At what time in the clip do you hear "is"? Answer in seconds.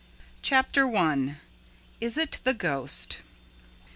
1.99-2.17